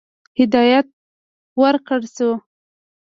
هدایت 0.39 0.87
ورکړه 1.61 1.97
شو. 2.15 2.31